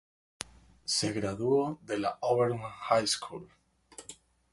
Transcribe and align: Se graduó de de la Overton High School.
Se 0.83 1.11
graduó 1.13 1.77
de 1.83 1.93
de 1.93 1.99
la 1.99 2.17
Overton 2.23 2.57
High 2.59 3.05
School. 3.05 3.47